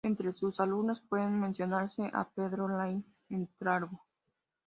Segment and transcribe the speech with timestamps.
[0.03, 4.03] Entres sus alumnos puede mencionarse a Pedro Laín Entralgo.